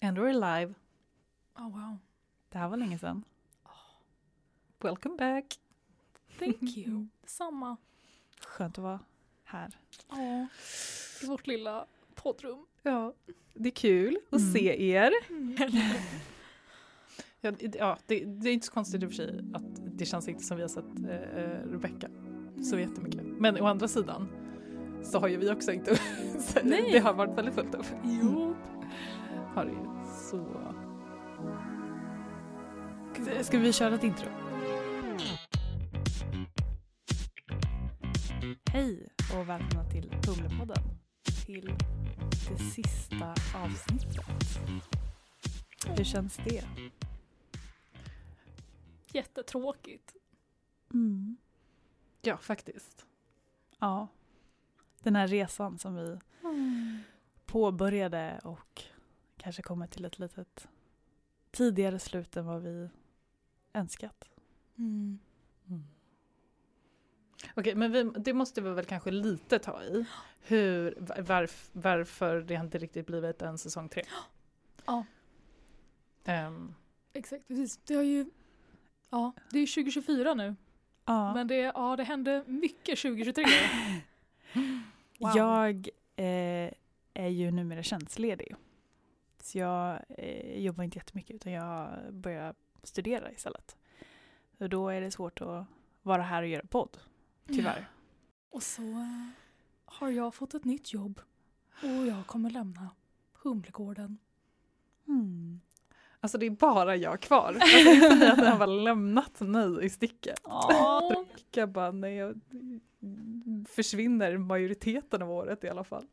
[0.00, 0.74] And we're live.
[1.58, 1.98] Oh wow.
[2.48, 3.24] Det här var länge sedan.
[4.80, 5.58] Welcome back.
[6.38, 7.06] Thank you.
[7.20, 7.76] Detsamma.
[8.46, 9.00] Skönt att vara
[9.44, 9.78] här.
[10.10, 10.46] Ja.
[11.22, 12.66] I vårt lilla poddrum.
[12.82, 13.12] Ja,
[13.54, 14.52] det är kul att Mm.
[14.52, 15.12] se er.
[17.40, 19.62] Ja, det- ja, det, det är inte så konstigt i och för sig att
[19.98, 22.08] det känns inte som vi har sett eh, Rebecca
[22.70, 23.22] så jättemycket.
[23.24, 24.28] Men å andra sidan
[25.04, 25.90] så har ju vi också inte...
[26.64, 27.86] Det har varit väldigt fullt upp.
[28.04, 28.56] Jo.
[29.54, 29.87] Har det ju.
[30.30, 30.74] Så...
[33.42, 34.28] Ska vi köra ett intro?
[38.72, 40.82] Hej och välkomna till Humlepodden.
[41.46, 41.74] Till
[42.48, 44.26] det sista avsnittet.
[45.96, 46.64] Hur känns det?
[49.12, 50.14] Jättetråkigt.
[52.22, 53.06] Ja, faktiskt.
[53.78, 54.08] Ja.
[55.02, 56.18] Den här resan som vi
[57.46, 58.82] påbörjade och
[59.48, 60.68] kanske kommer till ett litet
[61.50, 62.88] tidigare slut än vad vi
[63.72, 64.24] önskat.
[64.78, 65.18] Mm.
[67.54, 70.04] Okej, men vi, det måste vi väl kanske lite ta i.
[70.40, 74.02] Hur, varf, varför det inte riktigt blivit en säsong tre.
[74.86, 75.04] Ja.
[76.24, 76.74] Ehm,
[77.12, 77.76] Exakt, precis.
[77.76, 78.30] Det har ju...
[79.10, 80.56] Ja, det är 2024 nu.
[81.04, 81.34] ja.
[81.34, 83.44] Men det, ja, det hände mycket 2023.
[85.18, 85.32] Wow.
[85.36, 86.72] Jag eh,
[87.14, 88.56] är ju numera tjänstledig.
[89.42, 93.76] Så jag eh, jobbar inte jättemycket utan jag börjar studera istället.
[94.58, 95.66] Och då är det svårt att
[96.02, 96.98] vara här och göra podd,
[97.46, 97.88] tyvärr.
[98.50, 98.82] Och så
[99.84, 101.20] har jag fått ett nytt jobb.
[101.82, 102.90] Och jag kommer lämna
[103.32, 104.18] Humlegården.
[105.08, 105.60] Mm.
[106.20, 107.58] Alltså det är bara jag kvar.
[107.60, 110.40] Alltså, det är som att jag har lämnat mig i sticket.
[111.54, 112.40] Jag bara, nej, jag
[113.68, 116.06] försvinner majoriteten av året i alla fall.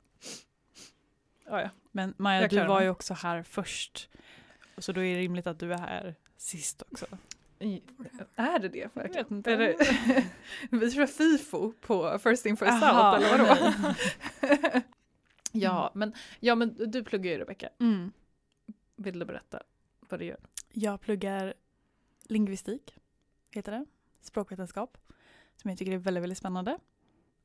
[1.46, 1.70] Ja, ja.
[1.92, 2.84] Men Maja, Jag du var mig.
[2.84, 4.10] ju också här först.
[4.78, 7.06] Så då är det rimligt att du är här sist också.
[8.36, 9.24] är det det verkligen?
[9.24, 9.52] vet inte.
[9.54, 10.26] Är det,
[10.78, 13.18] vi kör FIFO på First in First Aha.
[13.18, 13.94] out eller vadå?
[15.52, 17.70] ja, men, ja, men du pluggar ju Rebecka.
[17.80, 18.12] Mm.
[18.96, 19.64] Vill du berätta
[20.10, 20.40] vad du gör?
[20.72, 21.54] Jag pluggar
[22.24, 22.98] lingvistik,
[23.52, 23.86] heter det.
[24.22, 24.98] Språkvetenskap.
[25.56, 26.78] Som jag tycker är väldigt, väldigt spännande.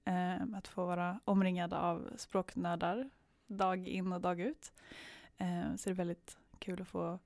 [0.05, 3.11] Eh, att få vara omringad av språknördar
[3.51, 4.73] dag in och dag ut.
[5.37, 7.19] Eh, så det är väldigt kul att få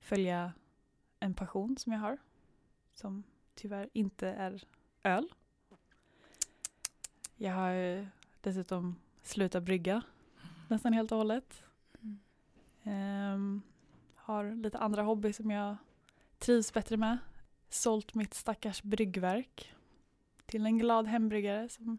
[0.00, 0.52] följa
[1.20, 2.18] en passion som jag har.
[2.94, 3.22] Som
[3.54, 4.64] tyvärr inte är
[5.02, 5.32] öl.
[7.36, 8.06] Jag har ju
[8.40, 10.02] dessutom slutat brygga
[10.68, 11.62] nästan helt och hållet.
[12.02, 13.34] Mm.
[13.34, 13.62] Um,
[14.14, 15.76] har lite andra hobby som jag
[16.38, 17.18] trivs bättre med.
[17.68, 19.74] Sålt mitt stackars bryggverk
[20.46, 21.98] till en glad hembryggare som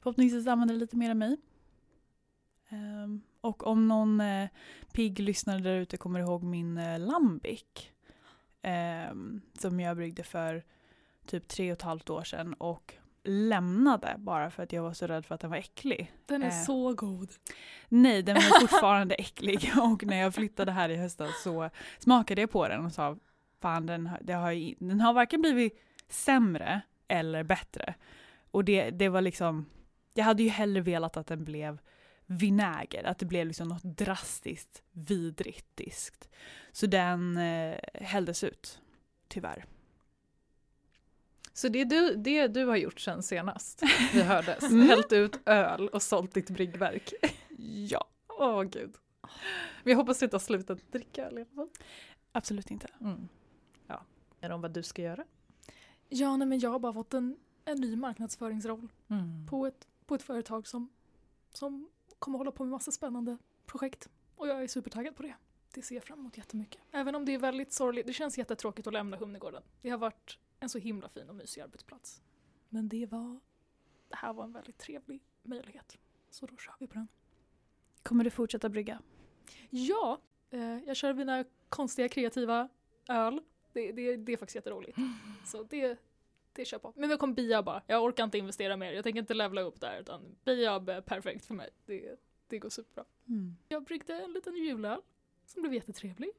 [0.00, 1.36] förhoppningsvis använder lite mer än mig.
[2.68, 4.48] Ehm, och om någon eh,
[4.92, 7.64] pigg lyssnare där ute kommer ihåg min eh, lambic
[8.62, 10.64] ehm, som jag bryggde för
[11.26, 15.06] typ tre och ett halvt år sedan och lämnade bara för att jag var så
[15.06, 16.12] rädd för att den var äcklig.
[16.26, 16.62] Den är Eh.
[16.64, 17.30] så god.
[17.88, 22.50] Nej, den var fortfarande äcklig och när jag flyttade här i höstas så smakade jag
[22.50, 23.16] på den och sa
[23.60, 27.94] fan den, har- har, den har varken blivit sämre eller bättre.
[28.50, 29.66] Och det, det var liksom,
[30.14, 31.78] jag hade ju hellre velat att den blev
[32.30, 36.28] vinäger, att det blev liksom något drastiskt vidrigt.
[36.72, 38.80] Så den eh, hälldes ut,
[39.28, 39.64] tyvärr.
[41.52, 44.88] Så det du, det du har gjort sen senast vi hördes, Mm.
[44.88, 47.12] hällt ut öl och sålt ditt bryggverk.
[47.88, 48.08] Ja,
[48.38, 48.94] Åh gud.
[49.82, 51.68] Men jag hoppas du inte har slutat dricka öl i alla fall.
[52.32, 52.88] absolut inte.
[53.00, 53.28] Mm.
[53.86, 54.02] Ja,
[54.40, 55.24] är det om vad du ska göra?
[56.08, 59.46] Ja, nej, men jag har bara fått en, en ny marknadsföringsroll Mm.
[59.46, 60.88] på ett, på ett företag som,
[61.52, 64.08] som kommer hålla på med massa spännande projekt.
[64.36, 65.34] Och jag är supertaggad på det.
[65.74, 66.80] Det ser jag fram emot jättemycket.
[66.92, 68.06] Även om det är väldigt sorgligt.
[68.06, 69.62] Det känns jättetråkigt att lämna Humlegården.
[69.82, 72.22] Det har varit en så himla fin och mysig arbetsplats.
[72.68, 73.40] Men det var...
[74.08, 75.98] Det här var en väldigt trevlig möjlighet.
[76.30, 77.08] Så då kör vi på den.
[78.02, 79.02] Kommer du fortsätta brygga?
[79.70, 80.20] Ja,
[80.50, 82.68] eh, jag kör mina konstiga kreativa
[83.08, 83.40] öl.
[83.72, 84.98] Det, det, det är faktiskt jätteroligt.
[85.44, 85.98] Så det,
[86.64, 86.92] det på.
[86.96, 87.82] Men vi kommer bia bara.
[87.86, 88.92] Jag orkar inte investera mer.
[88.92, 91.70] Jag tänker inte levla upp där utan biab är perfekt för mig.
[91.86, 92.16] Det,
[92.48, 93.04] det går superbra.
[93.28, 93.56] Mm.
[93.68, 95.00] Jag bryggde en liten julöl
[95.46, 96.30] som blev jättetrevlig.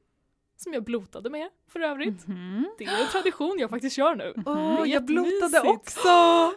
[0.56, 2.26] Som jag blotade med för övrigt.
[2.26, 2.64] Mhm.
[2.78, 4.32] Det är en tradition jag faktiskt gör nu.
[4.46, 6.08] Åh, Det är jag blotade också!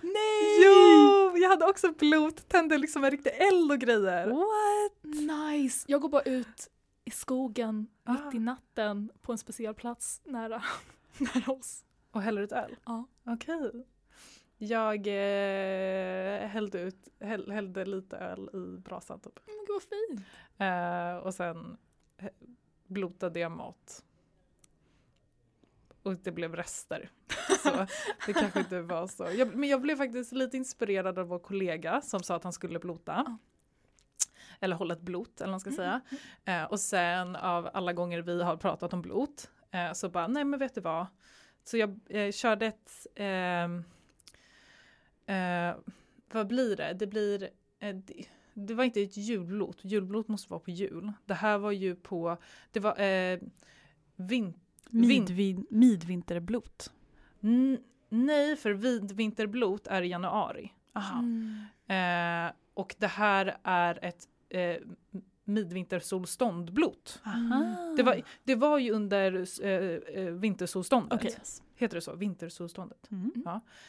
[0.04, 0.63] Nej!
[0.65, 4.27] Jo, jag hade också blot, tände liksom en riktig eld och grejer.
[4.27, 5.04] What?
[5.04, 5.86] Nice!
[5.88, 6.69] Jag går bara ut
[7.06, 8.12] i skogen Ah.
[8.25, 10.63] mitt i natten på en speciell plats nära,
[11.18, 11.83] nära oss.
[12.13, 12.75] Och häller ut öl?
[12.86, 13.07] Ja.
[13.25, 13.86] Okej.
[14.57, 19.39] Jag eh, hällde, ut, häll, hällde lite öl i brasan typ.
[19.45, 20.27] Men gud vad fint.
[20.57, 21.77] Eh, och sen
[22.88, 24.04] blotade jag mat.
[26.04, 27.10] Och det blev rester.
[27.63, 27.86] Så
[28.25, 29.30] det kanske inte var så.
[29.38, 32.80] Jag, men jag blev faktiskt lite inspirerad av vår kollega som sa att han skulle
[32.80, 33.24] blota.
[33.25, 33.38] Ja.
[34.60, 36.01] Eller hålla ett blot eller vad man ska Mm, säga.
[36.45, 40.44] Eh, och sen av alla gånger vi har pratat om blot eh, så bara, nej
[40.44, 41.06] men vet du vad.
[41.63, 43.83] Så jag eh, körde ett, ehm,
[45.25, 45.75] eh,
[46.31, 46.94] vad blir det?
[46.94, 47.50] Det blir,
[47.80, 51.12] eh, det, det var inte ett julblot, julblot måste vara på jul.
[51.25, 52.38] Det här var ju på,
[52.71, 53.39] det var eh,
[54.15, 54.54] vin,
[54.89, 56.92] Vin- Midvin, midvinterblot.
[58.10, 60.71] nej för vid, vinterblot är i januari.
[60.94, 61.19] Aha.
[61.19, 62.54] Mm.
[62.74, 64.75] Och det här är ett eh,
[65.44, 67.22] midvintersolståndblot.
[67.98, 71.19] Det var, det var ju under eh, vintersolståndet.
[71.19, 71.36] Okej.
[71.75, 72.16] Heter det så?
[72.16, 73.12] Vintersolståndet.
[73.12, 73.31] Mm.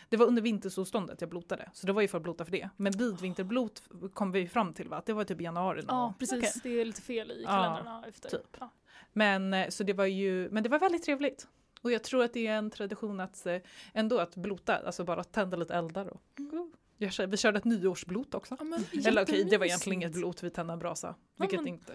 [0.09, 1.71] Det var under vintersolståndet jag blotade.
[1.73, 2.69] Så det var ju för att blota för det.
[2.77, 3.83] Men vid vinterblot
[4.15, 5.03] kom vi fram till va?
[5.07, 6.15] det var typ i januari Ja, gång.
[6.19, 6.39] precis.
[6.39, 6.53] Okej.
[6.63, 8.29] Det är lite fel i Ja, kalendrarna efter.
[8.29, 8.57] typ.
[8.61, 8.71] Ja.
[9.13, 11.49] Men eh, så det var ju, men det var väldigt trevligt.
[11.83, 13.47] Och jag tror att det är en tradition att
[13.93, 16.07] ändå att blota, alltså bara tända lite eldar.
[16.07, 16.73] Och, Mm.
[16.99, 18.57] Jag, kör- vi körde ett nyårsblot också.
[18.59, 21.15] Ja, men Eller okej, det var egentligen inget blot, vi tände en brasa.
[21.39, 21.93] Vilket men- inte,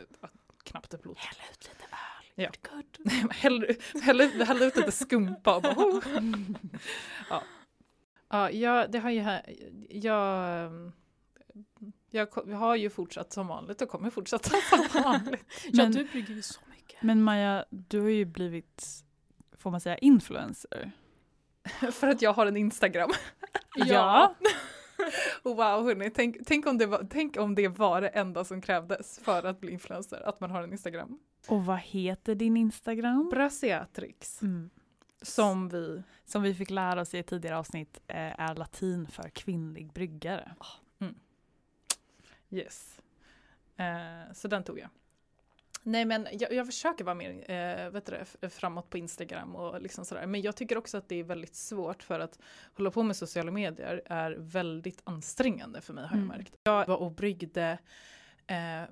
[0.63, 1.17] knappt ett blot.
[1.17, 2.25] Häll ut lite öl.
[2.35, 2.51] Ja.
[2.71, 3.31] Good.
[3.31, 6.03] häll, häll, häll ut lite skumpa och bara, oh.
[7.29, 7.43] ja.
[8.29, 9.55] ja, jag, det har ju här,
[9.89, 10.71] jag,
[12.09, 15.45] jag, har ju fortsatt som vanligt och kommer fortsätta som vanligt.
[15.65, 17.01] Ja, Men- du brygger ju så mycket.
[17.03, 19.03] Men Maja, du har ju blivit,
[19.57, 20.91] får man säga, influencer.
[21.91, 23.09] För att jag har en Instagram.
[23.75, 24.35] Ja.
[24.39, 24.45] Och
[25.43, 29.19] wow, hörni, tänk, tänk, om det var, tänk om det var det enda som krävdes
[29.19, 31.19] för att bli influencer, att man har en Instagram.
[31.47, 33.29] Och vad heter din Instagram?
[33.29, 34.69] Brasiatrix, Mm.
[35.21, 39.29] som vi Som vi fick lära oss i ett tidigare avsnitt eh, är latin för
[39.29, 40.55] kvinnlig bryggare.
[42.51, 42.99] Yes.
[43.77, 44.89] Eh, så den tog jag.
[45.89, 48.05] Nej men jag, jag försöker vara mer eh, vet
[48.41, 50.27] du framåt på Instagram och liksom sådär.
[50.27, 52.39] Men jag tycker också att det är väldigt svårt för att
[52.73, 56.27] hålla på med sociala medier är väldigt ansträngande för mig har jag Mm.
[56.37, 56.53] märkt.
[56.63, 57.77] Jag var och bryggde
[58.47, 58.87] eh, eh,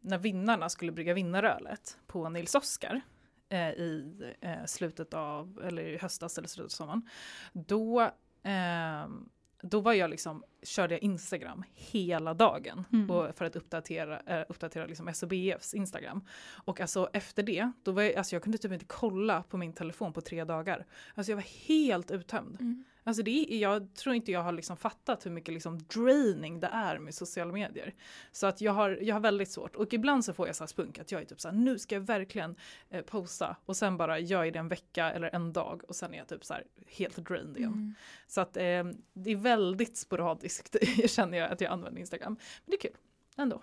[0.00, 3.00] när vinnarna skulle brygga vinnarölet på Nils Oskar
[3.48, 7.08] eh, i eh, slutet av, eller i höstas eller slutet av sommaren.
[7.52, 8.10] Då
[8.42, 9.28] ehm,
[9.62, 13.10] då var jag liksom, körde jag Instagram hela dagen Mm.
[13.10, 16.24] och för att uppdatera, äh, uppdatera liksom SOBFs Instagram.
[16.64, 19.72] Och alltså efter det, då var jag, alltså jag kunde typ inte kolla på min
[19.72, 20.86] telefon på tre dagar.
[21.14, 22.60] Alltså jag var helt uttömd.
[22.60, 22.84] Mm.
[23.04, 26.98] Alltså det jag tror inte jag har liksom fattat hur mycket liksom draining det är
[26.98, 27.94] med sociala medier.
[28.32, 29.76] Så att jag har, jag har väldigt svårt.
[29.76, 31.78] Och ibland så får jag så här spunk att jag är typ så här, nu
[31.78, 32.56] ska jag verkligen
[32.90, 33.56] eh, posta.
[33.64, 36.28] Och sen bara gör jag det en vecka eller en dag och sen är jag
[36.28, 37.72] typ så här helt drained igen.
[37.72, 37.94] Mm.
[38.26, 40.47] Så att eh, det är väldigt sporadiskt
[41.06, 42.32] känner jag att jag använder Instagram.
[42.64, 42.96] Men det är kul
[43.36, 43.62] ändå.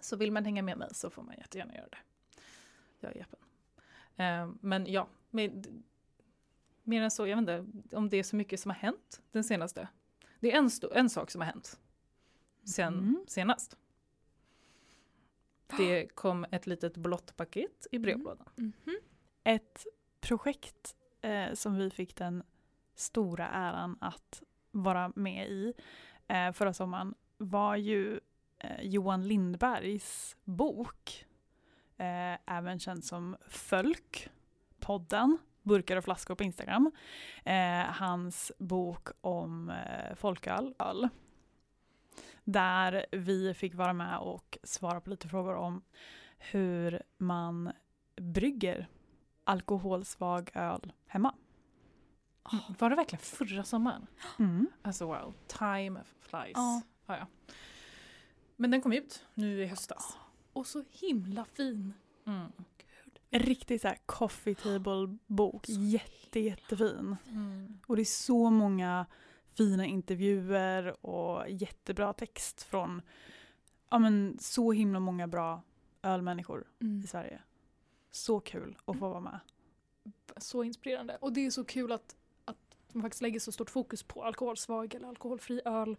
[0.00, 1.98] Så vill man hänga med mig så får man jättegärna göra det.
[3.00, 3.38] Jag är öppen.
[4.16, 5.82] Eh, men ja, med,
[6.82, 9.44] mer än så, jag vet inte om det är så mycket som har hänt den
[9.44, 9.88] senaste.
[10.40, 11.78] Det är en, en sak som har hänt
[12.64, 13.24] sen Mm.
[13.28, 13.76] senast.
[15.76, 18.48] Det kom ett litet blått paket i brevlådan.
[18.56, 18.96] Mhm.
[19.44, 19.86] Ett
[20.20, 22.42] projekt eh, som vi fick den
[22.94, 25.72] stora äran att vara med i
[26.28, 28.20] eh, förra sommaren var ju
[28.58, 31.26] eh, Johan Lindbergs bok,
[31.96, 34.28] eh, även känd som Fölk,
[34.80, 36.92] podden, Burkar och flaskor på Instagram.
[37.44, 40.74] Eh, hans bok om eh, folköl.
[40.78, 41.08] Öl.
[42.44, 45.82] Där vi fick vara med och svara på lite frågor om
[46.38, 47.72] hur man
[48.16, 48.88] brygger
[49.44, 51.34] alkoholsvag öl hemma.
[52.78, 54.06] Var det verkligen förra sommaren?
[54.38, 54.66] Mm.
[54.82, 56.52] Alltså wow, time flies.
[56.54, 56.82] Ja.
[57.06, 57.26] Ja, ja.
[58.56, 60.16] Men den kom ut nu i höstas.
[60.52, 61.94] Och så himla fin.
[62.26, 62.52] Mm.
[63.30, 65.68] En riktig så här coffee table bok.
[65.68, 67.16] Jätte, jättefin.
[67.28, 67.78] Mm.
[67.86, 69.06] Och det är så många
[69.54, 73.02] fina intervjuer och jättebra text från
[73.90, 75.62] ja, men, så himla många bra
[76.02, 77.04] ölmänniskor Mm.
[77.04, 77.42] i Sverige.
[78.10, 79.40] Så kul att få vara med.
[80.36, 81.16] Så inspirerande.
[81.20, 82.16] Och det är så kul att
[82.94, 85.96] man faktiskt lägger så stort fokus på alkoholsvag eller alkoholfri öl.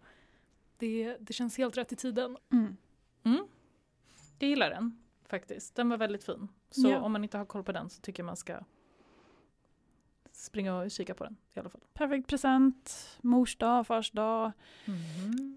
[0.78, 2.36] Det, det känns helt rätt i tiden.
[2.52, 2.76] Mm.
[3.24, 3.46] Mm.
[4.38, 5.74] Jag gillar den faktiskt.
[5.74, 6.48] Den var väldigt fin.
[6.70, 7.00] Så Ja.
[7.00, 8.60] om man inte har koll på den så tycker jag man ska
[10.32, 11.80] springa och kika på den i alla fall.
[11.92, 14.52] Perfekt present, mors dag, fars dag,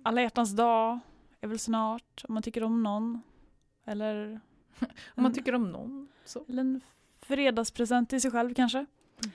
[0.03, 0.99] alla hjärtans dag
[1.41, 3.21] är väl snart om man tycker om någon.
[3.85, 4.39] Eller,
[5.15, 6.45] Om man tycker om någon så.
[6.49, 6.81] eller en
[7.19, 8.85] fredagspresent till sig själv kanske.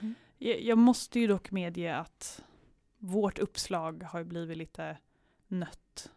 [0.01, 0.15] Mhm.
[0.41, 2.41] Jag, måste ju dock medge att
[2.97, 4.97] vårt uppslag har blivit lite
[5.47, 6.11] nött.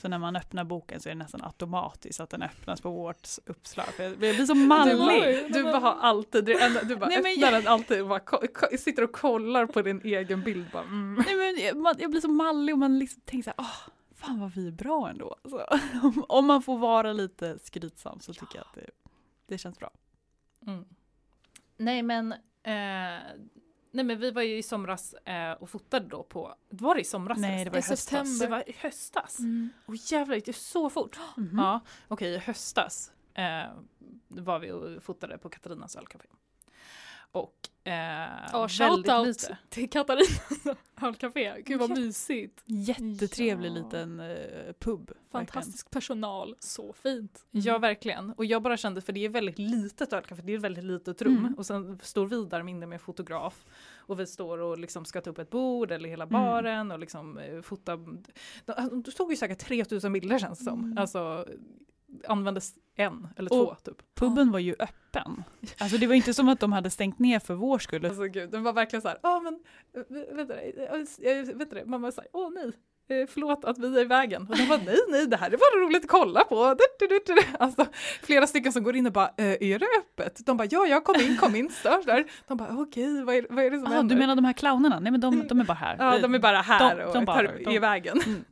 [0.00, 3.28] Så när man öppnar boken så är det nästan automatiskt att den öppnas på vårt
[3.46, 3.86] uppslag.
[3.98, 5.52] Jag blir så Du, mallig.
[5.52, 8.20] du bara har alltid, enda, du bara Nej, öppnar jag- den alltid och bara
[8.78, 10.66] sitter och kollar på din egen bild.
[10.72, 11.24] Bara, mm.
[11.26, 14.40] Nej, men jag, jag blir så mallig och man liksom tänker så här, åh, fan
[14.40, 15.36] vad vi är bra ändå.
[15.44, 15.64] Så,
[16.02, 18.90] om, om man får vara lite skrytsam så tycker jag att det,
[19.46, 19.90] det känns bra.
[20.66, 20.84] Mm.
[21.76, 22.32] Nej men,
[22.62, 23.22] eh,
[23.98, 27.04] nej men vi var ju i somras eh, och fotade då på, var det i
[27.04, 27.38] somras?
[27.38, 28.18] Nej, det var i I september.
[28.24, 28.38] höstas.
[28.40, 29.38] Det var i höstas?
[29.38, 29.68] Mm.
[29.86, 31.18] Åh jävlar, det gick så fort.
[31.36, 31.58] Mhm.
[31.58, 33.62] Ja, okej i höstas eh,
[34.28, 36.28] var vi och fotade på Katarinas ölcafé.
[37.32, 37.54] Och
[37.84, 37.92] eh,
[38.52, 40.40] Ja, väldigt till Katarinas
[41.02, 41.62] ölcafé.
[41.66, 42.62] Gud vad Jätte- mysigt.
[42.64, 43.74] Jättetrevlig Ja.
[43.74, 44.26] liten eh,
[44.78, 45.00] pub.
[45.00, 45.16] verkligen.
[45.30, 47.44] Fantastisk personal, så fint.
[47.50, 48.30] Ja verkligen.
[48.32, 51.22] Och jag bara kände, för det är väldigt litet ölcafé, det är ett väldigt litet
[51.22, 51.36] rum.
[51.36, 51.54] Mm.
[51.54, 53.64] Och sen står vi där inne med fotograf.
[53.96, 56.32] Och vi står och liksom ska ta upp ett bord eller hela Mm.
[56.42, 57.96] baren och liksom fota.
[57.96, 58.22] De,
[59.02, 60.84] de tog ju säkert 3000 bilder känns det som.
[60.84, 60.98] Mm.
[60.98, 61.46] Alltså
[62.28, 64.14] användes en eller Och- två typ.
[64.14, 65.44] Puben var ju öppen.
[65.78, 68.04] Alltså det var inte som att de hade stängt ner för vår skull.
[68.06, 69.58] Alltså gud, den var verkligen så här, ja men,
[69.92, 72.72] du det, äh, vet du det, mamma sa, åh nej,
[73.20, 74.46] eh, förlåt att vi är i vägen.
[74.50, 76.76] Och de bara, nej nej, det här är bara roligt att kolla på.
[77.58, 77.86] Alltså
[78.22, 80.46] flera stycken som går in och bara, "Eh, är det öppet?
[80.46, 82.24] De bara, ja ja kom in, kom in, stör där.
[82.48, 84.14] De bara, okej, vad, är, vad är det som Aha, händer?
[84.14, 85.00] du menar de här clownerna?
[85.00, 85.96] Nej men de, de är bara här.
[85.98, 88.20] Ja, de är bara här De- och de bara- tar, de- i vägen.
[88.26, 88.44] Mm.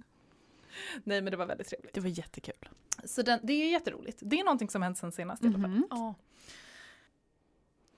[1.04, 1.95] Nej men det var väldigt trevligt.
[1.95, 2.68] Det var jättekul.
[3.04, 4.18] Så den, det är jätteroligt.
[4.23, 5.83] Det är någonting som hänt sen senast i alla fall.
[5.90, 6.14] Ja.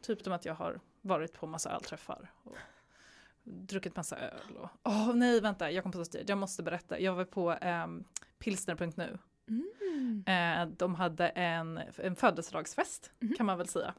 [0.02, 2.30] Typ som att jag har varit på massa ölträffar.
[2.44, 2.56] Och
[3.44, 4.56] druckit massa öl.
[4.56, 6.24] Och, åh nej vänta, jag kom på styr.
[6.26, 7.00] Jag måste berätta.
[7.00, 8.04] Jag var på um,
[8.38, 9.18] pilsner.nu.
[9.48, 10.24] Mm.
[10.26, 13.34] Eh, de hade en, en födelsedagsfest Mhm.
[13.36, 13.94] kan man väl säga.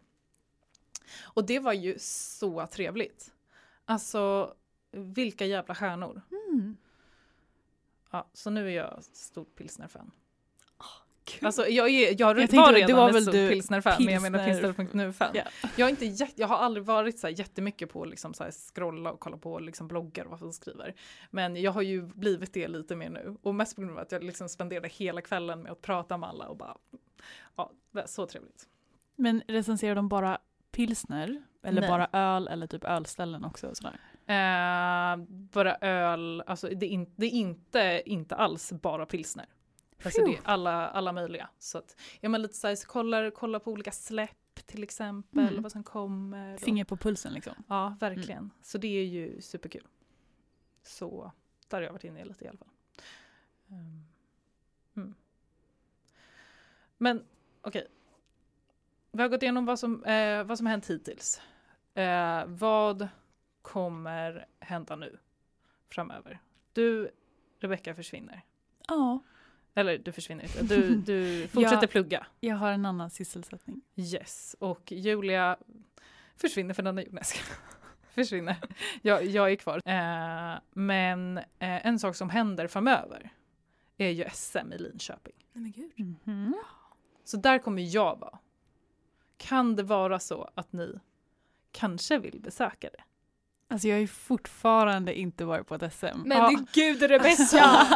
[1.22, 3.32] Och det var ju så trevligt.
[3.86, 4.54] Alltså
[4.92, 6.22] vilka jävla stjärnor.
[6.50, 6.78] Mm.
[8.12, 10.12] Ja, så nu är jag stort pilsnerfan.
[11.24, 11.46] Kul.
[11.46, 14.04] Alltså jag, är, jag, tänkte var väl, det redan var ett väl stort du- pilsnerfan
[14.06, 15.32] men jag menar pilsner- pilsner.nu-fan.
[15.34, 15.44] Ja.
[15.78, 19.12] Jag, är inte jag har aldrig varit så här jättemycket på liksom så här scrolla
[19.12, 20.96] och kolla på liksom bloggar och vad som skriver.
[21.32, 23.38] Men jag har ju blivit det lite mer nu.
[23.42, 26.30] Och mest på grund av att jag liksom spenderade hela kvällen med att prata med
[26.30, 26.78] alla och bara,
[27.56, 27.72] ja,
[28.06, 28.68] så trevligt.
[29.16, 30.38] Men recenserar de bara
[30.72, 31.44] pilsner?
[31.64, 31.90] Eller Nej.
[31.90, 33.68] bara öl eller typ ölställen också?
[33.68, 34.00] och Sådär?
[34.30, 39.46] Eh, bara öl, alltså det är, in, det är inte, inte alls bara pilsner.
[40.06, 41.50] Alltså det är alla, alla möjliga.
[41.60, 45.64] Så att, ja men lite såhär, så kollar, kollar på olika släpp till exempel, Mm.
[45.64, 46.54] vad som kommer.
[46.54, 47.54] och- Finger på pulsen liksom.
[47.68, 48.52] Ja, verkligen.
[48.62, 49.88] Så det är ju superkul.
[50.84, 51.32] Så
[51.68, 52.68] där har jag varit inne i lite i alla fall.
[53.70, 54.06] Ehm,
[54.96, 55.16] mm.
[56.98, 57.24] Men
[57.62, 57.88] okej.
[59.12, 61.42] Vi har gått igenom vad som, eh, vad som hänt hittills.
[61.94, 63.08] Eh, vad
[63.62, 65.18] kommer hända nu
[65.90, 66.40] framöver?
[66.74, 67.12] Du,
[67.60, 68.42] Rebecka, försvinner.
[68.88, 69.20] Ja.
[69.74, 71.88] Eller du försvinner inte, du, du fortsätter Ja.
[71.88, 72.28] plugga.
[72.40, 73.82] Jag har en annan sysselsättning.
[73.96, 75.58] Yes, och Julia
[76.36, 77.20] försvinner för denna jord.
[78.10, 78.56] försvinner.
[79.02, 79.82] Jag, jag är kvar.
[79.86, 83.30] Eh, men eh, en sak som händer framöver
[83.98, 85.34] är ju SM i Linköping.
[85.54, 86.16] Nej men gud.
[86.26, 86.56] Mhm.
[87.24, 88.40] Så där kommer jag vara.
[89.38, 91.00] Kan det vara så att ni
[91.72, 93.04] kanske vill besöka det?
[93.72, 96.06] Alltså jag har ju fortfarande inte varit på ett SM.
[96.26, 96.50] Men Ja.
[96.50, 97.88] det gud Rebecka!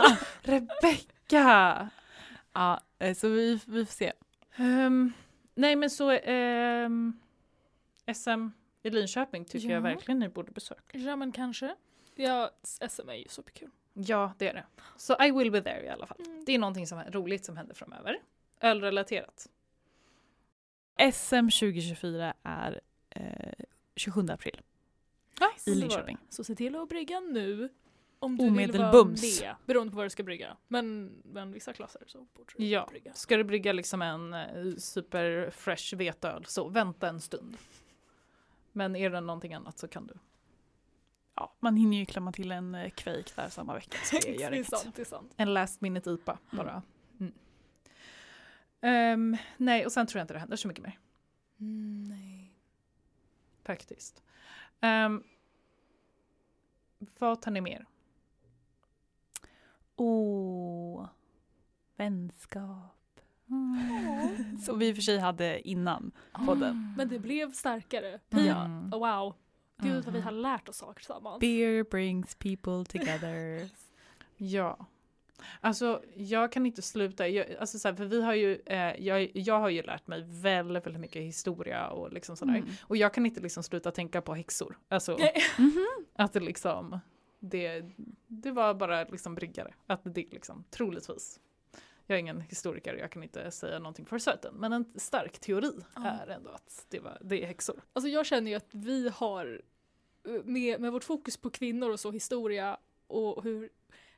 [0.41, 1.89] Rebecka!
[2.53, 4.13] Ja, eh, så vi, vi får se.
[4.55, 5.13] Ehm,
[5.55, 7.19] nej men så ehm,
[8.15, 8.47] SM
[8.83, 9.73] i Linköping tycker Ja.
[9.73, 10.97] jag verkligen ni borde besöka.
[10.97, 11.75] ja men kanske.
[12.15, 12.51] Ja,
[12.89, 13.69] SM är ju superkul.
[13.93, 14.65] Ja, det är det.
[14.97, 16.17] Så I will be there i alla fall.
[16.25, 16.43] Mm.
[16.45, 18.17] Det är någonting som är roligt som händer framöver.
[18.61, 19.47] Ölrelaterat.
[21.13, 23.53] SM 2024 är eh,
[23.95, 24.61] 27 april
[25.39, 25.71] Nice.
[25.71, 26.17] i Linköping.
[26.29, 27.69] Så se till att brygga nu.
[28.19, 29.41] Om du vill Omedelbums.
[29.41, 29.55] vara med.
[29.65, 30.57] Beroende på vad du ska brygga.
[30.67, 33.13] Men, men vissa klasser så borde du Ja, brygga.
[33.13, 37.57] ska du brygga liksom en eh, super fresh veteöl så vänta en stund.
[38.71, 40.13] Men är det någonting annat så kan du.
[41.35, 43.97] Ja, man hinner ju klämma till en eh, kvejk där samma vecka.
[44.03, 45.13] Så det gör det sant, det.
[45.37, 46.65] En last minute IPA Mm.
[46.65, 46.81] bara.
[47.19, 47.33] Mm.
[48.81, 50.99] Ehm, nej, och sen tror jag inte det händer så mycket mer
[51.59, 52.55] Mm, nej.
[53.63, 54.23] faktiskt.
[54.83, 55.23] Um,
[57.19, 57.85] vad tar ni mer?
[59.95, 61.07] Åh,
[61.97, 63.19] vänskap.
[63.49, 64.57] Mm.
[64.57, 66.11] Som vi i och för sig hade innan
[66.45, 66.93] podden.
[66.97, 68.19] Men det blev starkare.
[68.29, 68.65] Ja.
[68.65, 68.93] Mm.
[68.93, 69.35] Oh, wow.
[69.77, 70.25] Gud vad vi Mhm.
[70.25, 71.39] har lärt oss saker tillsammans.
[71.39, 73.69] Beer brings people together.
[74.37, 74.85] Ja.
[75.61, 79.31] Alltså jag kan inte sluta, jag, alltså så här, för vi har ju, eh, jag,
[79.33, 82.55] jag har ju lärt mig väldigt, väldigt mycket historia och liksom sådär.
[82.55, 82.69] Mm.
[82.81, 84.77] Och jag kan inte liksom sluta tänka på häxor.
[84.87, 85.33] Alltså Nej.
[85.57, 85.87] Mhm.
[86.15, 86.99] att det liksom,
[87.39, 87.85] det,
[88.27, 89.73] det var bara liksom bryggare.
[89.87, 91.39] Att det liksom, troligtvis.
[92.07, 94.53] Jag är ingen historiker, jag kan inte säga någonting för certain.
[94.55, 96.01] Men en stark teori Ja.
[96.07, 97.81] är ändå att det, var, det är häxor.
[97.93, 99.61] Alltså jag känner ju att vi har,
[100.27, 103.69] eh, med, med vårt fokus på kvinnor och så historia och hur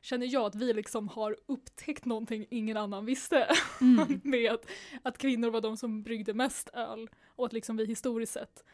[0.06, 3.48] känner jag att vi liksom har upptäckt någonting ingen annan visste.
[3.80, 4.20] Mm.
[4.24, 4.66] med att,
[5.02, 8.64] att kvinnor var de som bryggde mest öl och att liksom vi historiskt sett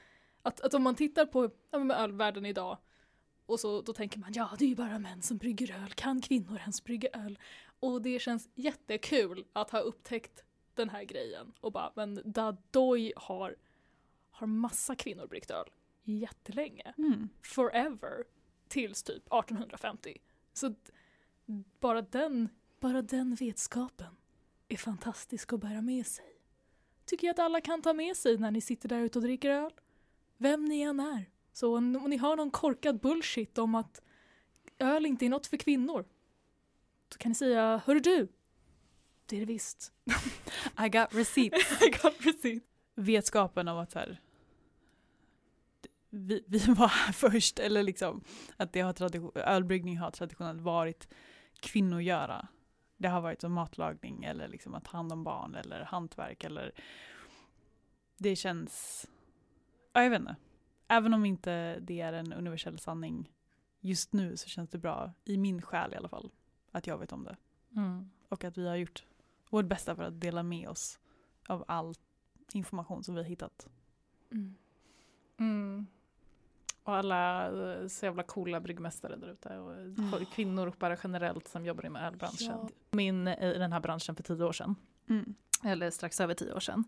[0.43, 2.79] att, att om man tittar på ja, ölvärlden idag
[3.47, 6.21] och så då tänker man ja det är ju bara män som brygger öl, kan
[6.21, 7.39] kvinnor ens brygga öl?
[7.81, 13.57] Och det känns jättekul att ha upptäckt den här grejen och bara men Dadoy har,
[14.31, 15.71] har massa kvinnor bryggt öl
[16.05, 17.29] jättelänge, Mm.
[17.43, 18.25] forever,
[18.69, 20.19] tills typ 1850.
[20.53, 20.75] Så
[21.81, 22.49] bara den,
[22.81, 24.17] bara den vetskapen
[24.69, 26.25] är fantastisk att bära med sig.
[27.05, 29.51] Tycker jag att alla kan ta med sig när ni sitter där ute och dricker
[29.51, 29.71] öl.
[30.37, 31.31] Vem ni än är.
[31.53, 34.03] Så om ni har någon korkad bullshit om att
[34.79, 36.05] öl inte är något för kvinnor.
[37.09, 38.29] Då kan ni säga, hörru du.
[39.27, 39.93] Det är det visst.
[40.87, 41.83] I got receipts.
[41.83, 42.65] I got receipt.
[42.95, 44.21] Vetskapen om att så här,
[46.11, 48.25] vi, vi var här först, eller liksom
[48.57, 51.09] att det har tradition, ölbryggning har traditionellt varit
[51.63, 52.49] kvinnogöra.
[52.97, 56.73] Det har varit som matlagning eller liksom att ta hand om barn eller hantverk eller
[58.17, 59.07] det känns,
[59.93, 60.37] ja, jag vet inte.
[60.89, 63.33] Även om inte det är en universell sanning
[63.81, 66.31] just nu så känns det bra, i min själ i alla fall,
[66.73, 67.37] att jag vet om det.
[68.29, 69.05] Och att vi har gjort
[69.51, 70.99] vårt bästa för att dela med oss
[71.49, 71.95] av all
[72.53, 73.69] information som vi har hittat.
[74.31, 74.55] Mm.
[75.39, 75.87] Mm.
[76.85, 80.27] Och alla eh, så jävla coola bryggmästare där ute och Mm.
[80.35, 82.59] kvinnor bara generellt som jobbar med ölbranschen.
[82.63, 82.69] Ja.
[82.91, 84.75] Min i den här branschen för tio år sedan.
[85.09, 85.35] Mm.
[85.65, 86.85] eller strax över tio år sedan.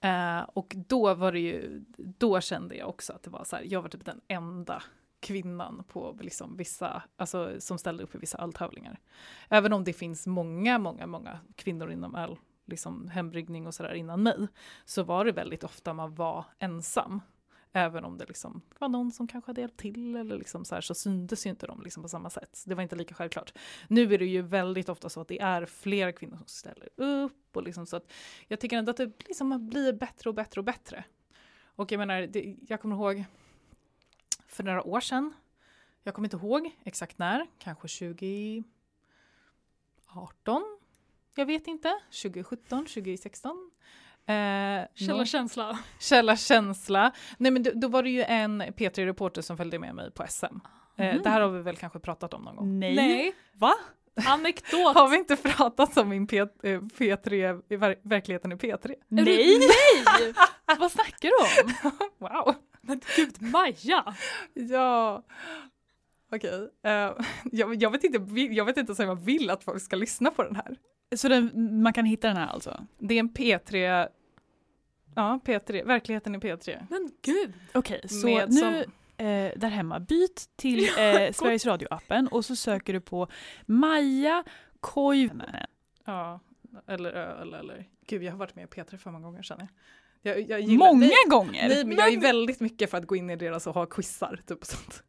[0.00, 3.62] Eh, och då var det ju, då kände jag också att det var så här,
[3.66, 4.82] jag var typ den enda
[5.20, 8.98] kvinnan på liksom vissa, alltså som ställde upp i vissa öltävlingar.
[9.48, 14.22] Även om det finns många, många, många kvinnor inom öl, liksom hembryggning och sådär innan
[14.22, 14.48] mig,
[14.84, 17.20] så var det väldigt ofta man var ensam.
[17.72, 20.82] Även om det liksom var någon som kanske hade hjälpt till eller liksom så här,
[20.82, 22.62] så syntes ju inte de liksom på samma sätt.
[22.66, 23.52] Det var inte lika självklart.
[23.88, 27.56] Nu är det ju väldigt ofta så att det är fler kvinnor som ställer upp
[27.56, 28.12] och liksom så att
[28.48, 31.04] jag tycker ändå att det liksom blir bättre och bättre och bättre.
[31.64, 33.24] Och jag menar, det, jag kommer ihåg
[34.46, 35.34] för några år sedan,
[36.02, 40.78] jag kommer inte ihåg exakt när, kanske 2018,
[41.34, 43.67] jag vet inte, 2017, 2016.
[44.28, 45.78] Eh, Källa nå- känsla.
[45.98, 47.12] Källa känsla.
[47.38, 50.44] Nej men då, då var det ju en P3-reporter som följde med mig på SM.
[50.96, 51.22] Eh, Mhm.
[51.22, 52.78] Det här har vi väl kanske pratat om någon gång.
[52.78, 53.32] Nej.
[53.54, 53.74] Va?
[54.26, 54.94] Anekdot.
[54.96, 56.46] Har vi inte pratat om min P, eh,
[56.98, 58.70] P3, i ver, verkligheten i P3?
[58.90, 59.58] Är du- Nej!
[59.58, 60.34] Nej!
[60.78, 61.72] Vad snackar du om?
[62.18, 62.54] Wow!
[62.80, 64.14] Men gud, Maja!
[64.54, 65.22] Ja.
[66.32, 66.70] Okej.
[66.84, 67.12] Eh,
[67.52, 70.30] jag, jag, vet inte, jag vet inte ens om jag vill att folk ska lyssna
[70.30, 70.76] på den här.
[71.16, 72.84] Så den, man kan hitta den här alltså?
[72.98, 74.08] Det är en P3,
[75.18, 76.86] ja P3, verkligheten i P3.
[76.90, 77.52] Men gud!
[77.74, 78.74] Okej, så Med nu som-
[79.26, 83.28] eh, där hemma, byt till eh, Sveriges Radio-appen och så söker du på
[83.66, 84.44] Maja
[84.80, 85.66] Koivunen.
[86.04, 86.40] Ja,
[86.86, 89.68] eller öl eller, gud jag har varit med i P3 för många gånger känner
[90.22, 90.36] jag.
[90.40, 91.68] jag, jag gillar, Många nej, gånger!
[91.68, 94.40] Nej men jag är väldigt mycket för att gå in i deras och ha quizar
[94.46, 95.02] typ och sånt.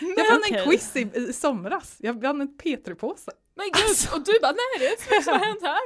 [0.00, 0.58] Jag vann okej.
[0.58, 3.30] en quiz i, i somras, jag vann en P3-påse.
[3.54, 4.12] Men gud!
[4.14, 5.80] Och du bara nej det är inte så mycket som har hänt här.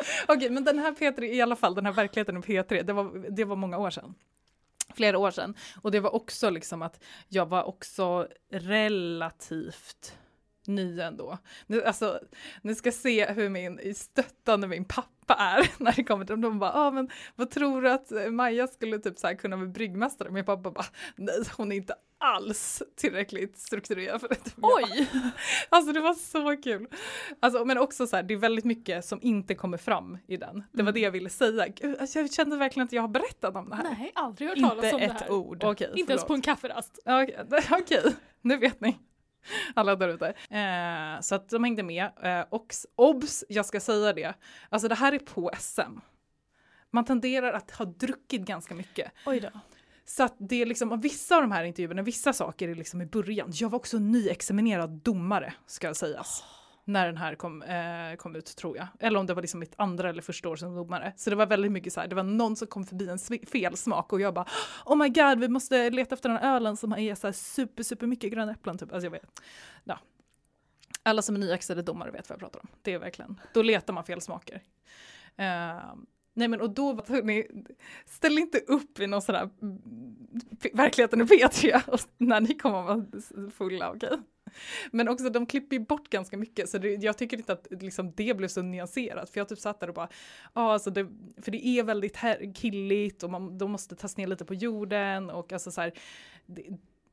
[0.28, 3.30] Okej, men den här P3 i alla fall, den här verkligheten i P3, det var,
[3.30, 4.14] det var många år sedan.
[4.94, 5.54] Flera år sedan.
[5.82, 10.18] Och det var också liksom att jag var också relativt
[10.66, 11.38] ny ändå.
[11.66, 12.20] Nu, alltså,
[12.62, 16.40] ni ska se hur min, stöttande min pappa är när det kommer till dem.
[16.40, 19.56] De bara, ah, men vad tror du att eh, Maja skulle typ så här kunna
[19.56, 20.30] bli bryggmästare?
[20.30, 20.84] Min pappa bara,
[21.16, 24.36] nej hon är inte alls tillräckligt strukturerad för det.
[24.62, 25.08] Oj!
[25.68, 26.86] Alltså det var så kul.
[27.40, 30.64] Alltså, men också så här, det är väldigt mycket som inte kommer fram i den.
[30.72, 30.94] Det var Mm.
[30.94, 31.66] det jag ville säga.
[31.68, 33.82] Gud, alltså, jag kände verkligen att jag har berättat om det här.
[33.82, 35.30] Nej, aldrig hört Inte talas om det ett här.
[35.32, 35.64] ord.
[35.64, 36.26] Okej, Inte ens förlåt.
[36.26, 36.98] på en kafferast.
[37.04, 37.38] Okej,
[37.70, 38.14] okej.
[38.42, 38.98] nu vet ni.
[39.74, 40.26] Alla där ute.
[40.28, 42.10] Eh, så att de hängde med.
[42.22, 44.34] Eh, och obs, jag ska säga det.
[44.68, 45.98] Alltså det här är på SM.
[46.90, 49.12] Man tenderar att ha druckit ganska mycket.
[49.26, 49.50] Oj då.
[50.04, 53.06] Så att det är liksom, vissa av de här intervjuerna, vissa saker är liksom i
[53.06, 53.50] början.
[53.52, 56.44] Jag var också nyexaminerad domare, ska sägas.
[56.84, 58.86] När den här kom, eh, kom ut tror jag.
[59.00, 61.12] Eller om det var liksom mitt andra eller första år som domare.
[61.16, 63.46] Så det var väldigt mycket så här, det var någon som kom förbi en fel
[63.46, 64.46] felsmak och jag bara
[64.84, 67.82] Oh my god, vi måste leta efter den här ölen som är så här super,
[67.82, 68.92] super mycket gröna äpplen typ.
[68.92, 69.40] Alltså jag vet.
[69.84, 69.98] Ja.
[71.02, 72.68] Alla som är nyaxade domare vet vad jag pratar om.
[72.82, 74.62] Det är verkligen, då letar man fel smaker.
[75.36, 75.94] Eh,
[76.34, 77.46] nej men och då, hörni,
[78.06, 79.78] ställ inte upp i någon sån här mm,
[80.72, 81.82] verkligheten i P3
[82.18, 84.18] när ni kommer att vara fulla, okej?
[84.90, 88.12] Men också de klipper ju bort ganska mycket så det, jag tycker inte att liksom,
[88.16, 89.30] det blev så nyanserat.
[89.30, 90.08] För jag typ satt där och bara,
[90.54, 91.06] ja alltså det,
[91.42, 95.30] för det är väldigt här, killigt och man, de måste tas ner lite på jorden
[95.30, 95.92] och alltså så här,
[96.46, 96.62] det,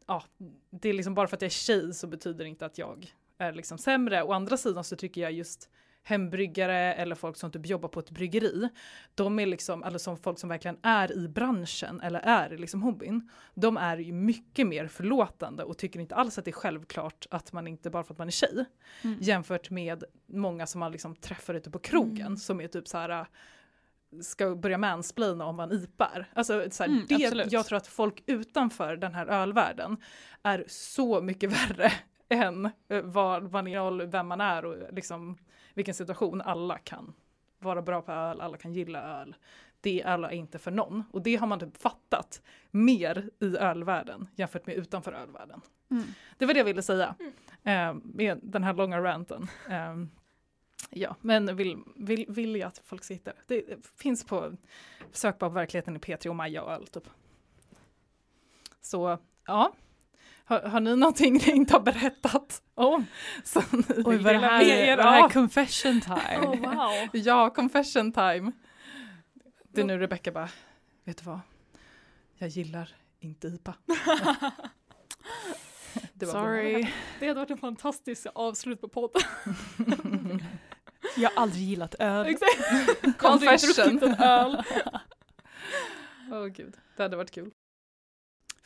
[0.07, 0.23] ja,
[0.69, 3.13] det är liksom bara för att jag är tjej så betyder det inte att jag
[3.37, 4.23] är liksom sämre.
[4.23, 5.69] Å andra sidan så tycker jag just
[6.07, 8.69] hembryggare eller folk som typ jobbar på ett bryggeri,
[9.15, 13.29] de är liksom, eller som folk som verkligen är i branschen eller är liksom hobbyn,
[13.53, 17.53] de är ju mycket mer förlåtande och tycker inte alls att det är självklart att
[17.53, 18.65] man inte bara för att man är tjej,
[19.03, 19.17] Mm.
[19.21, 22.37] jämfört med många som man liksom träffar ute på krogen Mm.
[22.37, 23.25] som är typ så här
[24.21, 26.25] ska börja mansplaina om man ipar.
[26.33, 27.51] Alltså, så här, Mm, det, absolut.
[27.51, 29.97] jag tror att folk utanför den här ölvärlden
[30.43, 31.91] är så mycket värre
[32.29, 35.37] än eh, vad man är, vem man är och liksom
[35.77, 37.13] vilken situation alla kan
[37.59, 39.35] vara bra på öl, alla kan gilla öl.
[39.81, 41.03] Det är alla inte för någon.
[41.11, 45.61] Och det har man typ fattat mer i ölvärlden jämfört med utanför ölvärlden.
[45.89, 46.03] Mm.
[46.37, 47.15] Det var det jag ville säga
[47.63, 49.47] eh, med den här långa ranten.
[49.69, 49.95] Eh,
[50.89, 53.33] ja, men vill, vill, vill jag att folk sitter.
[53.47, 54.57] Det, finns på
[55.11, 57.09] sökbar på verkligheten i P3 och Maja och öl typ.
[58.81, 59.73] Så ja,
[60.47, 63.05] har, har ni någonting ni inte har berättat om?
[63.43, 66.45] Så ni Oj, vad det här, med er vad det här confession time.
[66.47, 67.09] Oh, wow.
[67.13, 68.51] Ja, confession time.
[69.63, 70.49] Det är nu Rebecca bara,
[71.03, 71.39] vet du vad?
[72.37, 73.75] Jag gillar inte IPA.
[76.13, 76.87] Det var Sorry.
[77.19, 79.21] Det hade varit en fantastisk avslut på podden.
[81.17, 82.25] Jag har aldrig gillat öl.
[82.27, 82.61] Exakt.
[83.03, 83.97] Aldrig Confession.
[83.97, 84.63] druckit en öl.
[86.31, 87.51] Åh gud, det hade varit kul.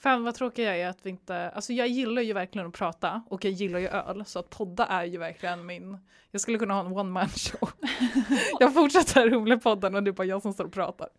[0.01, 3.23] Fan vad tråkig jag är att vi inte, alltså jag gillar ju verkligen att prata
[3.29, 5.97] och jag gillar ju öl så att podda är ju verkligen min,
[6.31, 7.69] jag skulle kunna ha en one man show.
[8.59, 11.09] jag fortsätter Humlepodden och det är bara jag som står och pratar.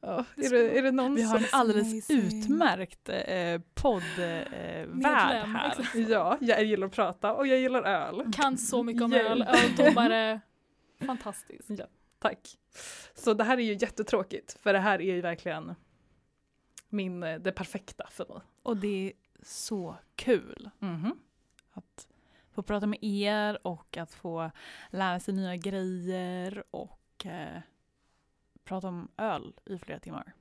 [0.00, 2.40] Ja, är, det, är det någon Vi har en alldeles Amazing.
[2.40, 5.74] utmärkt eh, poddvärd eh, här.
[5.94, 8.32] Ja, jag gillar att prata och jag gillar öl.
[8.32, 9.46] Kan så mycket om öl.
[9.48, 10.40] Öldomare.
[11.06, 11.70] Fantastiskt.
[12.18, 12.38] Tack.
[13.14, 15.74] Så det här är ju jättetråkigt för det här är ju verkligen
[16.88, 18.40] min, eh, det perfekta för mig.
[18.62, 21.18] Och det är så kul Mhm.
[21.70, 22.08] att
[22.50, 24.50] få prata med er och att få
[24.90, 27.60] lära sig nya grejer och eh,
[28.64, 30.32] prata om öl i flera timmar.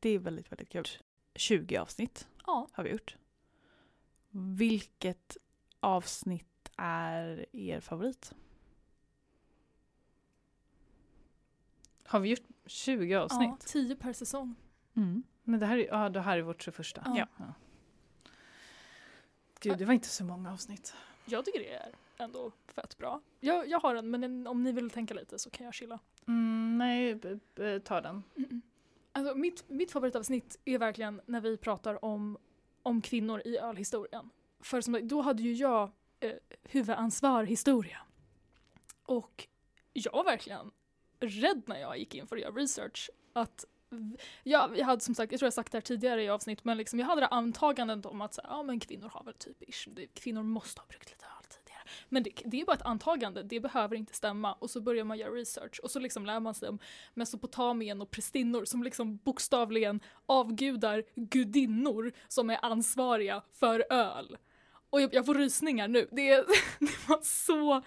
[0.00, 0.84] Det är väldigt, väldigt kul.
[1.34, 2.68] 20 avsnitt Ja.
[2.72, 3.16] har vi gjort.
[4.30, 5.36] Vilket
[5.80, 8.34] avsnitt är er favorit?
[12.04, 13.48] Har vi gjort 20 avsnitt?
[13.48, 13.56] ja.
[13.66, 14.54] Tio per säsong.
[14.94, 15.22] Mm.
[15.48, 16.86] Men det här, är, ja, det här är vårt 21.
[16.94, 17.26] Ja.
[19.60, 20.94] Gud, det var inte så många avsnitt.
[21.24, 23.20] Jag tycker det är ändå fett bra.
[23.40, 25.98] Jag, jag har en, men en, om ni vill tänka lite så kan jag chilla.
[26.28, 27.20] Mm, nej,
[27.80, 28.22] ta den.
[28.34, 28.60] Mm-mm.
[29.12, 32.38] Alltså, mitt, mitt favoritavsnitt är verkligen när vi pratar om,
[32.82, 34.30] om kvinnor i ölhistorien.
[34.60, 36.32] För som, då hade ju jag eh,
[36.62, 37.98] huvudansvar historia.
[39.02, 39.48] Och
[39.92, 40.70] jag var verkligen
[41.20, 43.10] rädd när jag gick in för att göra research.
[43.32, 43.64] Att
[44.42, 46.76] jag, jag hade som sagt, jag tror jag sagt det här tidigare i avsnitt, men
[46.76, 49.88] liksom jag hade det antagandet om att så ja, men kvinnor har väl typ ish,
[50.14, 51.82] kvinnor måste ha brukt lite öl tidigare.
[52.08, 54.52] Men det, det är bara ett antagande, det behöver inte stämma.
[54.52, 56.78] Och så börjar man göra research och så liksom lär man sig om
[57.14, 64.36] Mesopotamien och prästinnor som liksom bokstavligen avgudar gudinnor som är ansvariga för öl.
[64.90, 66.08] Och jag, jag får rysningar nu.
[66.12, 66.36] Det,
[66.78, 67.82] det var så...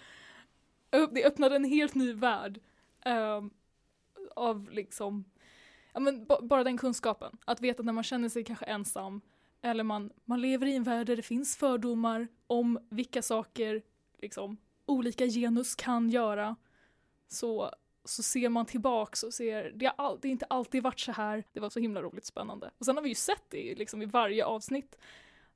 [1.12, 2.60] Det öppnade en helt ny värld
[3.06, 3.52] Um,
[4.36, 5.26] av liksom...
[5.94, 7.38] Ja, men bara den kunskapen.
[7.46, 9.22] Att veta när man känner sig kanske ensam
[9.62, 13.82] eller man, man lever i en värld där det finns fördomar om vilka saker
[14.18, 16.56] liksom, olika genus kan göra.
[17.28, 17.72] Så,
[18.06, 21.44] så ser man tillbaks och ser, det har all, det inte alltid varit så här.
[21.54, 22.72] Det var så himla roligt spännande.
[22.78, 24.98] Och sen har vi ju sett det liksom, i varje avsnitt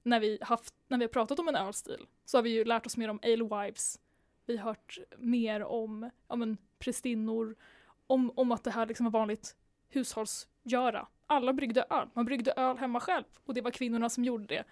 [0.04, 2.08] när vi, haft, när vi har pratat om en ölstil.
[2.26, 4.00] Så har vi ju lärt oss mer om alewives.
[4.46, 7.56] Vi har hört mer om ja, men, prästinnor,
[8.08, 9.56] om, om att det här liksom var vanligt
[9.94, 11.08] hushållsgöra.
[11.28, 12.10] Alla bryggde öl.
[12.14, 14.64] Man bryggde öl hemma själv och det var kvinnorna som gjorde det.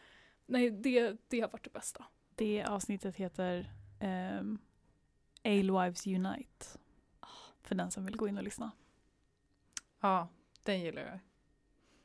[0.46, 2.06] Nej, det, det har varit det bästa.
[2.36, 3.72] Det avsnittet heter
[4.40, 4.60] um,
[5.44, 6.66] Alewives Unite.
[7.64, 8.72] För den som vill gå in och lyssna.
[10.00, 10.28] Ja,
[10.64, 11.20] den gillar jag.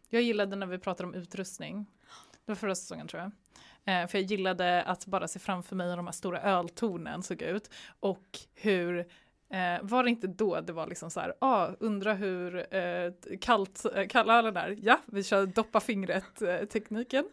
[0.09, 1.87] Jag gillade när vi pratade om utrustning.
[2.33, 3.33] Det var förra säsongen tror jag.
[3.85, 7.43] Eh, för jag gillade att bara se framför mig hur de här stora öltornen såg
[7.43, 7.71] ut.
[8.01, 9.09] Och hur
[9.51, 13.85] Eh, var det inte då det var liksom så här, ah, undra hur eh, kallt
[13.95, 14.77] eh, kallölen är?
[14.83, 17.25] Ja, vi kör doppa fingret eh, tekniken.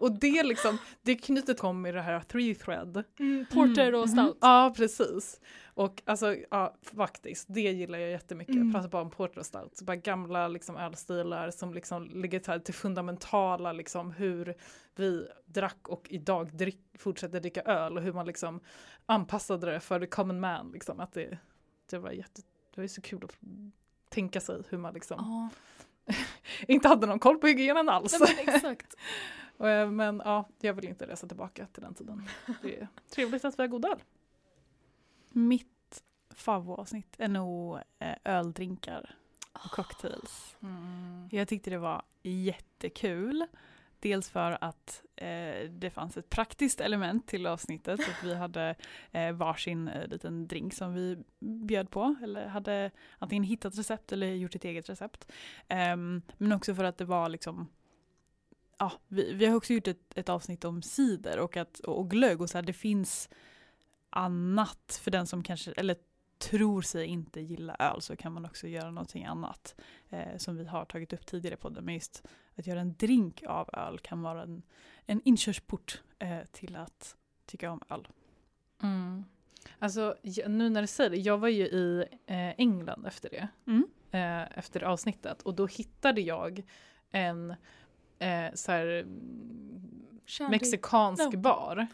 [0.00, 3.04] Och det liksom, det knytet kom i det här three thread.
[3.18, 4.38] Mm, porter och Mm, stout.
[4.40, 5.40] Ja, precis.
[5.74, 8.54] Och alltså, ja, faktiskt, det gillar jag jättemycket.
[8.54, 8.66] Mm.
[8.66, 9.80] Jag pratar bara om porter och stout.
[9.82, 14.54] Bara gamla liksom, ölstilar som liksom ligger till, till fundamentala, liksom hur
[14.96, 18.60] vi drack och idag drick, fortsätter dricka öl och hur man liksom
[19.06, 20.70] anpassade det för the common man.
[20.72, 21.38] Liksom, att det,
[21.96, 23.36] det var jätte, det var ju så kul att
[24.08, 26.14] tänka sig hur man liksom Ja,
[26.68, 28.16] inte hade någon koll på hygienen alls.
[28.20, 28.94] nej, men exakt.
[29.58, 32.28] Eh, Men ja, jag vill inte resa tillbaka till den tiden.
[32.62, 33.98] Det är trevligt att vi har god öl.
[35.28, 39.14] Mitt favoritavsnitt är nog eh, öldrinkar
[39.52, 40.56] och cocktails.
[41.30, 43.46] Jag tyckte det var jättekul.
[44.02, 48.00] Dels för att eh, det fanns ett praktiskt element till avsnittet.
[48.00, 48.74] Att vi hade
[49.12, 52.16] eh, varsin eh, liten drink som vi bjöd på.
[52.22, 55.32] Eller hade antingen hittat recept eller gjort ett eget recept.
[55.68, 57.68] Ehm, men också för att det var liksom
[58.78, 62.10] Ja, vi, vi har också gjort ett, ett avsnitt om cider och, att, och, och
[62.10, 63.28] glögg och så här, det finns
[64.10, 65.96] annat för den som kanske, eller
[66.38, 69.74] tror sig inte gilla öl så kan man också göra någonting annat
[70.10, 71.84] eh, som vi har tagit upp tidigare på podden.
[71.84, 72.22] Men just
[72.56, 74.62] att göra en drink av öl kan vara en,
[75.06, 78.08] en inkörsport eh, till att tycka om öl.
[78.82, 79.24] Mm.
[79.78, 83.48] Alltså nu när du säger det, jag var ju i eh, England efter det.
[83.66, 83.86] Mm.
[84.10, 86.62] Eh, efter avsnittet och då hittade jag
[87.10, 87.50] en
[88.18, 91.38] eh, så här, mm, mexikansk No.
[91.38, 91.86] bar.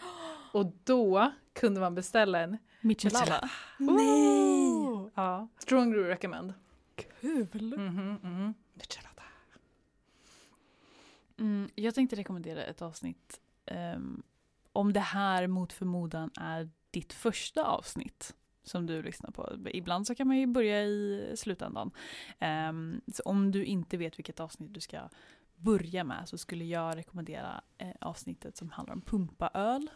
[0.53, 3.51] Och då kunde man beställa en Michelada.
[3.79, 5.11] Nej!
[5.15, 6.55] ja, strongly recommend.
[6.95, 7.75] Kul!
[7.79, 8.55] Mhm, mhm.
[8.75, 9.18] Michelada.
[11.39, 14.23] Mm, jag tänkte rekommendera ett avsnitt ehm,
[14.73, 19.57] om det här mot förmodan är ditt första avsnitt som du lyssnar på.
[19.73, 21.91] Ibland så kan man ju börja i slutändan.
[22.39, 24.99] Ehm, så om du inte vet vilket avsnitt du ska
[25.57, 29.91] börja med så skulle jag rekommendera eh, avsnittet som handlar om pumpaöl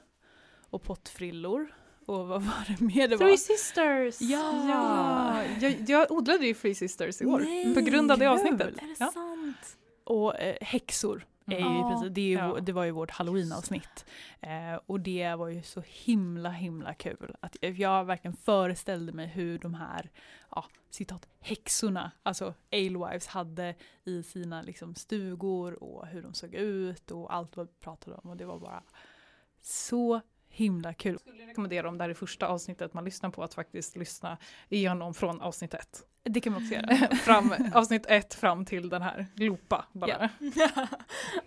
[0.71, 1.75] och pottfrillor.
[2.07, 3.27] Och vad var det mer det var?
[3.27, 4.21] Three Sisters!
[4.21, 4.69] Ja!
[4.69, 5.45] ja.
[5.61, 8.61] Jag, jag odlade ju Three Sisters i år på grund av det avsnittet.
[8.61, 9.11] Är det Ja.
[9.13, 9.77] sant?
[10.05, 12.61] Och eh, häxor är ju princip, det, är ju, Ja.
[12.61, 14.05] det var ju vårt halloween-avsnitt.
[14.41, 17.37] Eh, och det var ju så himla himla kul.
[17.41, 20.11] Att jag verkligen föreställde mig hur de här,
[20.51, 23.75] ja, citat, häxorna, alltså alewives hade
[24.05, 28.31] i sina liksom, stugor och hur de såg ut och allt vad vi pratade om.
[28.31, 28.83] Och det var bara
[29.61, 31.19] så himla kul.
[31.19, 35.15] skulle rekommendera om det här är första avsnittet man lyssnar på att faktiskt lyssna igenom
[35.15, 36.07] från avsnitt ett.
[36.25, 37.17] Det kan man också göra.
[37.17, 40.31] fram, avsnitt ett fram till den här, loopa bara.
[40.41, 40.87] Ja.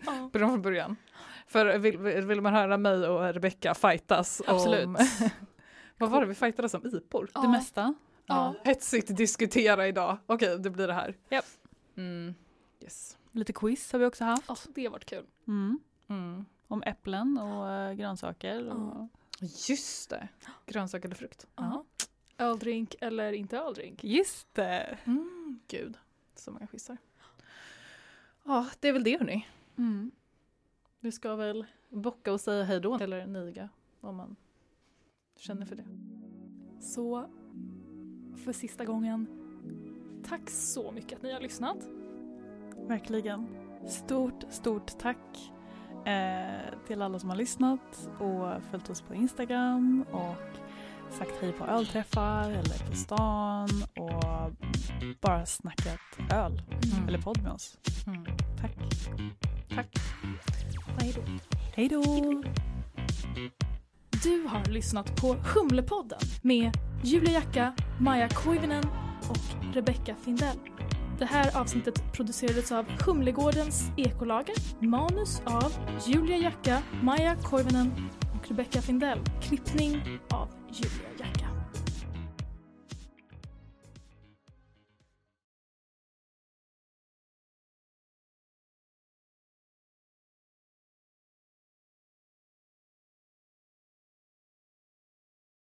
[0.32, 0.96] Börja från början.
[1.48, 4.86] För vill, vill man höra mig och Rebecca fightas Absolut.
[4.86, 4.98] om,
[5.98, 7.30] vad var det vi fightades om, IPOR?
[7.34, 7.42] Ja.
[7.42, 7.94] Det mesta.
[8.26, 8.56] Ja.
[8.64, 11.16] Hetsigt diskutera idag, okej det blir det här.
[11.30, 11.46] Japp.
[11.98, 12.36] Mm.
[12.84, 13.18] Yes.
[13.32, 14.44] Lite quiz har vi också haft.
[14.48, 15.26] Ja, det har varit kul.
[15.48, 15.80] Mm.
[16.10, 16.46] Mm.
[16.68, 18.70] Om äpplen och eh, grönsaker.
[18.70, 19.10] Och.
[19.70, 20.28] Just det,
[20.66, 21.48] grönsaker eller frukt.
[21.56, 21.86] Ja.
[22.38, 24.04] Öldrink eller inte öldrink?
[24.04, 24.98] Just det!
[25.06, 25.60] Mm.
[25.68, 25.98] Gud,
[26.36, 26.98] så många quizar.
[28.44, 29.48] Ja, det är väl det hörni.
[29.78, 30.12] Mm.
[31.00, 33.70] Vi ska väl bocka och säga hej då, eller niga
[34.02, 34.36] om man
[35.36, 35.86] känner för det.
[36.82, 37.30] Så
[38.44, 39.28] för sista gången,
[40.30, 41.78] tack så mycket att ni har lyssnat.
[42.78, 43.48] Verkligen.
[43.88, 45.52] Stort, stort tack
[46.06, 50.65] eh, till alla som har lyssnat och följt oss på Instagram och
[51.12, 54.52] sagt hej på ölträffar eller på stan och
[55.22, 56.00] bara snackat
[56.34, 56.62] öl
[56.94, 57.08] Mm.
[57.08, 57.78] eller podd med oss.
[58.08, 58.26] Mm.
[58.62, 58.72] Tack.
[59.76, 59.88] Tack.
[61.00, 61.22] Hej då.
[61.76, 62.04] Hej då!
[64.24, 66.72] Du har lyssnat på Humlepodden med
[67.04, 68.84] Julia Jacka, Maja Koivinen
[69.30, 70.58] och Rebecca Findell.
[71.20, 75.74] Det här avsnittet producerades av Humlegårdens ekolager, manus av
[76.08, 79.20] Julia Jacka, Maja Koivinen och Rebecca Findell.
[79.42, 81.15] Klippning av Julia